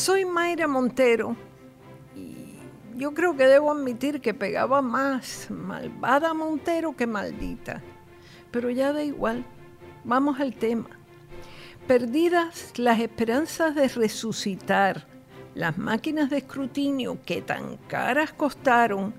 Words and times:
Soy 0.00 0.24
Mayra 0.24 0.66
Montero 0.66 1.36
y 2.16 2.56
yo 2.96 3.12
creo 3.12 3.36
que 3.36 3.46
debo 3.46 3.70
admitir 3.70 4.22
que 4.22 4.32
pegaba 4.32 4.80
más 4.80 5.50
malvada 5.50 6.32
Montero 6.32 6.96
que 6.96 7.06
maldita. 7.06 7.82
Pero 8.50 8.70
ya 8.70 8.94
da 8.94 9.04
igual. 9.04 9.44
Vamos 10.02 10.40
al 10.40 10.54
tema. 10.54 10.88
Perdidas 11.86 12.72
las 12.78 12.98
esperanzas 12.98 13.74
de 13.74 13.88
resucitar 13.88 15.06
las 15.54 15.76
máquinas 15.76 16.30
de 16.30 16.38
escrutinio 16.38 17.20
que 17.26 17.42
tan 17.42 17.76
caras 17.86 18.32
costaron 18.32 19.12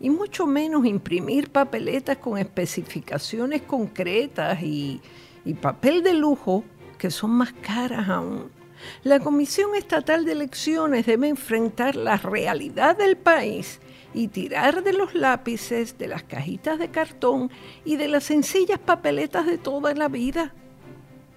y 0.00 0.08
mucho 0.08 0.46
menos 0.46 0.86
imprimir 0.86 1.50
papeletas 1.50 2.16
con 2.16 2.38
especificaciones 2.38 3.60
concretas 3.60 4.62
y, 4.62 5.02
y 5.44 5.52
papel 5.52 6.02
de 6.02 6.14
lujo 6.14 6.64
que 6.96 7.10
son 7.10 7.32
más 7.32 7.52
caras 7.52 8.08
aún. 8.08 8.63
La 9.02 9.20
Comisión 9.20 9.74
Estatal 9.74 10.24
de 10.24 10.32
Elecciones 10.32 11.06
debe 11.06 11.28
enfrentar 11.28 11.96
la 11.96 12.16
realidad 12.16 12.96
del 12.96 13.16
país 13.16 13.80
y 14.14 14.28
tirar 14.28 14.82
de 14.82 14.92
los 14.92 15.14
lápices, 15.14 15.98
de 15.98 16.08
las 16.08 16.22
cajitas 16.22 16.78
de 16.78 16.90
cartón 16.90 17.50
y 17.84 17.96
de 17.96 18.08
las 18.08 18.24
sencillas 18.24 18.78
papeletas 18.78 19.46
de 19.46 19.58
toda 19.58 19.94
la 19.94 20.08
vida. 20.08 20.52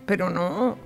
Pero 0.06 0.30
no, 0.30 0.78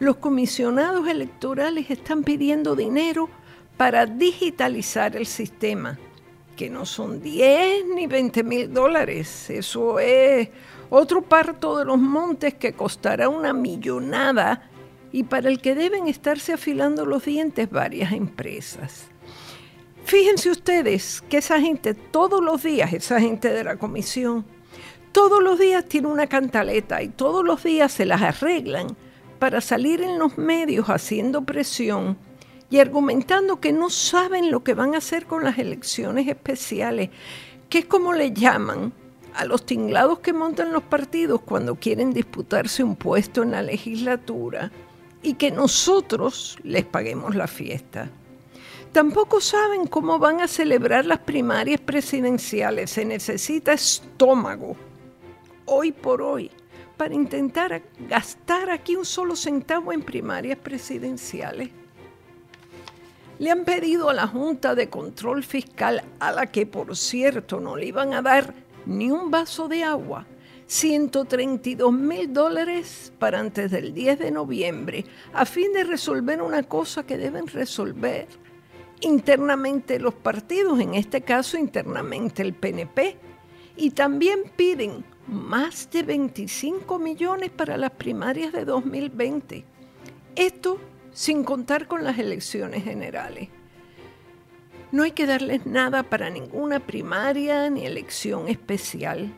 los 0.00 0.16
comisionados 0.16 1.08
electorales 1.08 1.90
están 1.90 2.24
pidiendo 2.24 2.74
dinero 2.74 3.28
para 3.76 4.06
digitalizar 4.06 5.16
el 5.16 5.26
sistema, 5.26 5.98
que 6.56 6.68
no 6.68 6.84
son 6.84 7.22
10 7.22 7.86
ni 7.94 8.06
20 8.06 8.42
mil 8.42 8.74
dólares, 8.74 9.48
eso 9.48 9.98
es 9.98 10.48
otro 10.90 11.22
parto 11.22 11.78
de 11.78 11.84
los 11.84 11.98
montes 11.98 12.54
que 12.54 12.72
costará 12.72 13.28
una 13.28 13.52
millonada 13.52 14.68
y 15.12 15.24
para 15.24 15.48
el 15.48 15.60
que 15.60 15.74
deben 15.74 16.08
estarse 16.08 16.52
afilando 16.52 17.04
los 17.04 17.24
dientes 17.24 17.70
varias 17.70 18.12
empresas. 18.12 19.06
Fíjense 20.04 20.50
ustedes 20.50 21.22
que 21.28 21.38
esa 21.38 21.60
gente 21.60 21.94
todos 21.94 22.42
los 22.42 22.62
días, 22.62 22.92
esa 22.92 23.20
gente 23.20 23.50
de 23.50 23.64
la 23.64 23.76
comisión, 23.76 24.44
todos 25.12 25.42
los 25.42 25.58
días 25.58 25.84
tiene 25.84 26.08
una 26.08 26.26
cantaleta 26.26 27.02
y 27.02 27.08
todos 27.08 27.44
los 27.44 27.62
días 27.62 27.92
se 27.92 28.06
las 28.06 28.22
arreglan 28.22 28.96
para 29.38 29.60
salir 29.60 30.02
en 30.02 30.18
los 30.18 30.38
medios 30.38 30.88
haciendo 30.88 31.42
presión 31.42 32.16
y 32.70 32.78
argumentando 32.78 33.60
que 33.60 33.72
no 33.72 33.90
saben 33.90 34.50
lo 34.50 34.62
que 34.62 34.74
van 34.74 34.94
a 34.94 34.98
hacer 34.98 35.26
con 35.26 35.42
las 35.42 35.58
elecciones 35.58 36.28
especiales, 36.28 37.10
que 37.68 37.78
es 37.80 37.84
como 37.86 38.12
le 38.12 38.32
llaman 38.32 38.92
a 39.34 39.44
los 39.44 39.66
tinglados 39.66 40.20
que 40.20 40.32
montan 40.32 40.72
los 40.72 40.82
partidos 40.82 41.40
cuando 41.40 41.76
quieren 41.76 42.12
disputarse 42.12 42.84
un 42.84 42.96
puesto 42.96 43.42
en 43.42 43.52
la 43.52 43.62
legislatura 43.62 44.70
y 45.22 45.34
que 45.34 45.50
nosotros 45.50 46.58
les 46.62 46.84
paguemos 46.84 47.34
la 47.34 47.46
fiesta. 47.46 48.10
Tampoco 48.92 49.40
saben 49.40 49.86
cómo 49.86 50.18
van 50.18 50.40
a 50.40 50.48
celebrar 50.48 51.04
las 51.04 51.20
primarias 51.20 51.80
presidenciales. 51.80 52.90
Se 52.90 53.04
necesita 53.04 53.72
estómago, 53.72 54.76
hoy 55.66 55.92
por 55.92 56.22
hoy, 56.22 56.50
para 56.96 57.14
intentar 57.14 57.82
gastar 58.08 58.68
aquí 58.68 58.96
un 58.96 59.04
solo 59.04 59.36
centavo 59.36 59.92
en 59.92 60.02
primarias 60.02 60.58
presidenciales. 60.58 61.70
Le 63.38 63.50
han 63.50 63.64
pedido 63.64 64.10
a 64.10 64.14
la 64.14 64.26
Junta 64.26 64.74
de 64.74 64.90
Control 64.90 65.44
Fiscal, 65.44 66.02
a 66.18 66.32
la 66.32 66.46
que 66.46 66.66
por 66.66 66.96
cierto 66.96 67.60
no 67.60 67.76
le 67.76 67.86
iban 67.86 68.12
a 68.12 68.22
dar 68.22 68.52
ni 68.86 69.10
un 69.10 69.30
vaso 69.30 69.68
de 69.68 69.84
agua, 69.84 70.26
132 70.70 71.92
mil 71.92 72.32
dólares 72.32 73.12
para 73.18 73.40
antes 73.40 73.72
del 73.72 73.92
10 73.92 74.20
de 74.20 74.30
noviembre, 74.30 75.04
a 75.32 75.44
fin 75.44 75.72
de 75.72 75.82
resolver 75.82 76.40
una 76.40 76.62
cosa 76.62 77.04
que 77.04 77.18
deben 77.18 77.48
resolver 77.48 78.28
internamente 79.00 79.98
los 79.98 80.14
partidos, 80.14 80.78
en 80.78 80.94
este 80.94 81.22
caso 81.22 81.58
internamente 81.58 82.42
el 82.42 82.54
PNP, 82.54 83.16
y 83.76 83.90
también 83.90 84.44
piden 84.54 85.04
más 85.26 85.90
de 85.90 86.04
25 86.04 87.00
millones 87.00 87.50
para 87.50 87.76
las 87.76 87.90
primarias 87.90 88.52
de 88.52 88.64
2020. 88.64 89.64
Esto 90.36 90.78
sin 91.12 91.42
contar 91.42 91.88
con 91.88 92.04
las 92.04 92.16
elecciones 92.16 92.84
generales. 92.84 93.48
No 94.92 95.02
hay 95.02 95.10
que 95.10 95.26
darles 95.26 95.66
nada 95.66 96.04
para 96.04 96.30
ninguna 96.30 96.78
primaria 96.78 97.68
ni 97.70 97.86
elección 97.86 98.46
especial. 98.46 99.34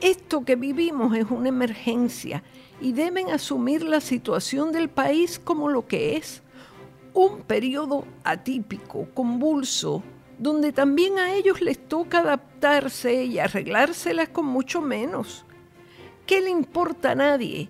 Esto 0.00 0.44
que 0.44 0.56
vivimos 0.56 1.14
es 1.14 1.26
una 1.30 1.50
emergencia 1.50 2.42
y 2.80 2.92
deben 2.92 3.30
asumir 3.30 3.82
la 3.82 4.00
situación 4.00 4.72
del 4.72 4.88
país 4.88 5.38
como 5.38 5.68
lo 5.68 5.86
que 5.86 6.16
es, 6.16 6.42
un 7.12 7.42
periodo 7.42 8.06
atípico, 8.24 9.08
convulso, 9.12 10.02
donde 10.38 10.72
también 10.72 11.18
a 11.18 11.34
ellos 11.34 11.60
les 11.60 11.78
toca 11.78 12.20
adaptarse 12.20 13.24
y 13.24 13.38
arreglárselas 13.38 14.30
con 14.30 14.46
mucho 14.46 14.80
menos. 14.80 15.44
¿Qué 16.26 16.40
le 16.40 16.48
importa 16.48 17.10
a 17.10 17.14
nadie 17.14 17.68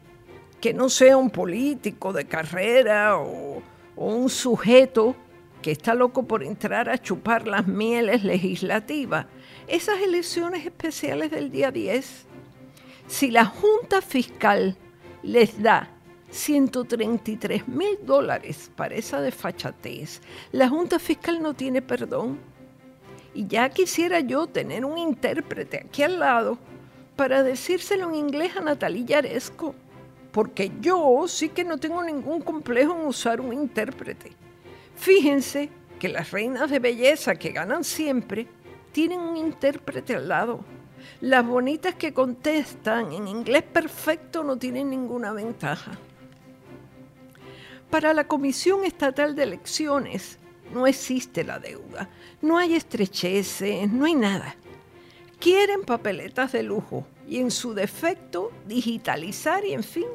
que 0.60 0.72
no 0.72 0.88
sea 0.88 1.16
un 1.16 1.30
político 1.30 2.12
de 2.12 2.26
carrera 2.26 3.18
o, 3.18 3.62
un 3.97 4.30
sujeto 4.30 5.14
que 5.62 5.71
está 5.71 5.94
loco 5.94 6.25
por 6.25 6.43
entrar 6.43 6.88
a 6.88 6.98
chupar 6.98 7.47
las 7.47 7.66
mieles 7.66 8.25
legislativas? 8.25 9.26
Esas 9.66 10.00
elecciones 10.00 10.65
especiales 10.65 11.31
del 11.31 11.50
día 11.50 11.71
10, 11.71 12.26
si 13.06 13.31
la 13.31 13.44
Junta 13.44 14.00
Fiscal 14.00 14.76
les 15.22 15.62
da 15.62 15.88
133 16.31 17.66
mil 17.69 17.98
dólares 18.03 18.71
para 18.76 18.94
esa 18.94 19.21
desfachatez. 19.21 20.21
La 20.53 20.69
Junta 20.69 20.98
Fiscal 20.98 21.43
no 21.43 21.54
tiene 21.54 21.82
perdón. 21.82 22.38
Y 23.34 23.47
ya 23.47 23.69
quisiera 23.69 24.21
yo 24.21 24.47
tener 24.47 24.84
un 24.84 24.98
intérprete 24.98 25.84
aquí 25.87 26.03
al 26.03 26.19
lado 26.19 26.59
para 27.16 27.42
decírselo 27.42 28.09
en 28.09 28.15
inglés 28.16 28.56
a 28.56 28.60
Natalia 28.60 29.04
Yaresco, 29.04 29.75
porque 30.32 30.72
yo 30.81 31.27
sí 31.28 31.48
que 31.48 31.65
no 31.65 31.78
tengo 31.78 32.03
ningún 32.03 32.41
complejo 32.41 32.98
en 32.98 33.06
usar 33.06 33.41
un 33.41 33.53
intérprete. 33.53 34.32
Fíjense 35.00 35.70
que 35.98 36.10
las 36.10 36.30
reinas 36.30 36.70
de 36.70 36.78
belleza 36.78 37.34
que 37.34 37.52
ganan 37.52 37.84
siempre 37.84 38.46
tienen 38.92 39.18
un 39.18 39.38
intérprete 39.38 40.14
al 40.14 40.28
lado. 40.28 40.60
Las 41.22 41.46
bonitas 41.46 41.94
que 41.94 42.12
contestan 42.12 43.10
en 43.14 43.26
inglés 43.26 43.62
perfecto 43.62 44.44
no 44.44 44.58
tienen 44.58 44.90
ninguna 44.90 45.32
ventaja. 45.32 45.92
Para 47.88 48.12
la 48.12 48.24
Comisión 48.28 48.84
Estatal 48.84 49.34
de 49.34 49.44
Elecciones 49.44 50.38
no 50.74 50.86
existe 50.86 51.44
la 51.44 51.58
deuda, 51.58 52.10
no 52.42 52.58
hay 52.58 52.74
estrecheces, 52.74 53.90
no 53.90 54.04
hay 54.04 54.14
nada. 54.14 54.54
Quieren 55.38 55.82
papeletas 55.82 56.52
de 56.52 56.62
lujo 56.62 57.06
y 57.26 57.38
en 57.38 57.50
su 57.50 57.72
defecto 57.72 58.52
digitalizar 58.66 59.64
y 59.64 59.72
en 59.72 59.82
fin, 59.82 60.08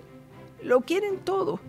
lo 0.62 0.82
quieren 0.82 1.22
todo, 1.22 1.60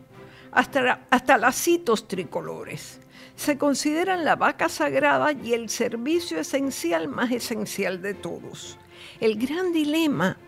hasta, 0.52 1.06
hasta 1.08 1.38
lacitos 1.38 2.06
tricolores. 2.06 3.00
Se 3.36 3.58
consideran 3.58 4.24
la 4.24 4.36
vaca 4.36 4.68
sagrada 4.68 5.32
y 5.32 5.52
el 5.52 5.68
servicio 5.68 6.38
esencial 6.38 7.08
más 7.08 7.30
esencial 7.30 8.00
de 8.02 8.14
todos. 8.14 8.78
El 9.20 9.38
gran 9.38 9.72
dilema 9.72 10.38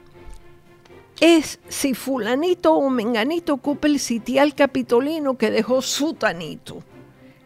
es 1.21 1.59
si 1.69 1.95
fulanito 1.95 2.75
o 2.75 2.91
menganito 2.91 3.55
ocupa 3.55 3.89
el 3.89 3.99
sitial 3.99 4.55
capitolino 4.55 5.37
que 5.37 5.51
dejó 5.51 5.83
sutanito. 5.83 6.83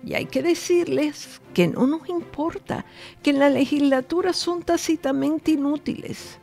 Y 0.05 0.15
hay 0.15 0.27
que 0.27 0.43
decirles 0.43 1.41
que 1.55 1.69
no 1.69 1.87
nos 1.87 2.09
importa, 2.09 2.85
que 3.23 3.31
en 3.31 3.39
la 3.39 3.49
legislatura 3.49 4.33
son 4.33 4.63
tácitamente 4.63 5.53
inútiles. 5.53 6.39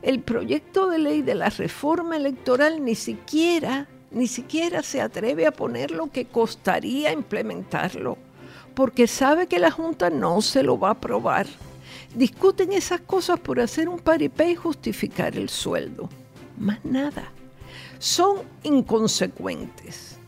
El 0.00 0.20
proyecto 0.20 0.88
de 0.88 0.98
ley 0.98 1.22
de 1.22 1.34
la 1.34 1.50
reforma 1.50 2.16
electoral 2.16 2.84
ni 2.84 2.94
siquiera, 2.94 3.88
ni 4.14 4.26
siquiera 4.26 4.82
se 4.82 5.00
atreve 5.00 5.46
a 5.46 5.52
poner 5.52 5.90
lo 5.90 6.10
que 6.10 6.24
costaría 6.24 7.12
implementarlo, 7.12 8.16
porque 8.74 9.06
sabe 9.06 9.46
que 9.46 9.58
la 9.58 9.70
Junta 9.70 10.08
no 10.10 10.40
se 10.40 10.62
lo 10.62 10.78
va 10.78 10.88
a 10.88 10.92
aprobar. 10.92 11.46
Discuten 12.14 12.72
esas 12.72 13.00
cosas 13.00 13.40
por 13.40 13.60
hacer 13.60 13.88
un 13.88 13.98
paripé 13.98 14.50
y 14.50 14.54
justificar 14.54 15.36
el 15.36 15.48
sueldo 15.48 16.08
más 16.58 16.84
nada. 16.84 17.32
Son 17.98 18.38
inconsecuentes. 18.62 20.18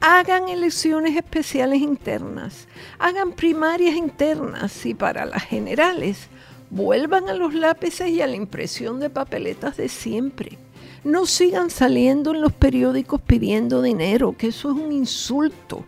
Hagan 0.00 0.48
elecciones 0.48 1.16
especiales 1.16 1.80
internas, 1.80 2.68
hagan 2.98 3.32
primarias 3.32 3.96
internas 3.96 4.84
y 4.84 4.94
para 4.94 5.24
las 5.24 5.44
generales 5.44 6.28
vuelvan 6.68 7.28
a 7.30 7.34
los 7.34 7.54
lápices 7.54 8.10
y 8.10 8.20
a 8.20 8.26
la 8.26 8.36
impresión 8.36 9.00
de 9.00 9.08
papeletas 9.08 9.78
de 9.78 9.88
siempre. 9.88 10.58
No 11.04 11.26
sigan 11.26 11.68
saliendo 11.68 12.30
en 12.30 12.40
los 12.40 12.52
periódicos 12.52 13.20
pidiendo 13.20 13.82
dinero, 13.82 14.34
que 14.38 14.48
eso 14.48 14.70
es 14.70 14.76
un 14.76 14.90
insulto, 14.90 15.84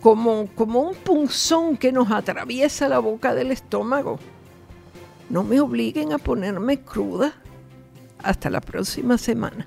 como, 0.00 0.48
como 0.54 0.80
un 0.80 0.94
punzón 0.94 1.76
que 1.76 1.92
nos 1.92 2.10
atraviesa 2.10 2.88
la 2.88 2.98
boca 2.98 3.34
del 3.34 3.52
estómago. 3.52 4.18
No 5.28 5.44
me 5.44 5.60
obliguen 5.60 6.14
a 6.14 6.18
ponerme 6.18 6.80
cruda 6.80 7.34
hasta 8.22 8.48
la 8.48 8.62
próxima 8.62 9.18
semana. 9.18 9.66